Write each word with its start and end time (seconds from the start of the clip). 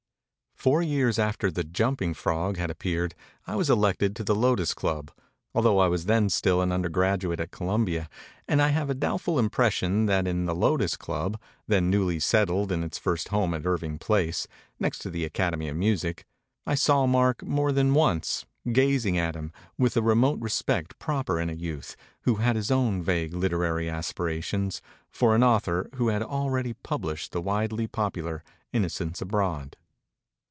253 0.63 0.95
MEMORIES 0.95 1.17
OF 1.17 1.21
MARK 1.25 1.37
TWAIN 1.39 1.47
Four 1.47 1.49
years 1.49 1.57
after 1.57 1.57
the 1.57 1.73
'Jumping 1.73 2.13
Frog' 2.13 2.57
had 2.57 2.69
ap 2.69 2.77
peared 2.77 3.15
I 3.47 3.55
was 3.55 3.69
elected 3.71 4.15
to 4.15 4.23
the 4.23 4.35
Lotos 4.35 4.75
Club, 4.75 5.09
altho 5.55 5.79
I 5.79 5.87
was 5.87 6.05
then 6.05 6.29
still 6.29 6.61
an 6.61 6.71
undergraduate 6.71 7.39
at 7.39 7.49
Columbia; 7.49 8.07
and 8.47 8.61
I 8.61 8.67
have 8.67 8.87
a 8.87 8.93
doubtful 8.93 9.39
impression 9.39 10.05
that 10.05 10.27
in 10.27 10.45
the 10.45 10.53
Lotos 10.53 10.95
Club, 10.97 11.41
then 11.67 11.89
newly 11.89 12.19
settled 12.19 12.71
in 12.71 12.83
its 12.83 12.99
first 12.99 13.29
home 13.29 13.55
at 13.55 13.65
Irving 13.65 13.97
Place, 13.97 14.47
next 14.79 14.99
to 14.99 15.09
the 15.09 15.25
Academy 15.25 15.67
of 15.67 15.77
Music, 15.77 16.25
I 16.67 16.75
saw 16.75 17.07
Mark 17.07 17.41
more 17.41 17.71
than 17.71 17.95
once, 17.95 18.45
gazing 18.71 19.17
at 19.17 19.35
him, 19.35 19.51
with 19.79 19.95
the 19.95 20.03
remote 20.03 20.39
respect 20.41 20.99
proper 20.99 21.41
in 21.41 21.49
a 21.49 21.53
youth, 21.53 21.95
who 22.25 22.35
had 22.35 22.55
his 22.55 22.69
own 22.69 23.01
vague 23.01 23.33
literary 23.33 23.89
aspirations, 23.89 24.79
for 25.09 25.33
an 25.33 25.43
author 25.43 25.89
who 25.95 26.09
had 26.09 26.21
already 26.21 26.73
published 26.73 27.31
the 27.31 27.41
widely 27.41 27.87
popular' 27.87 28.43
Innocents 28.73 29.23
Abroad.' 29.23 29.75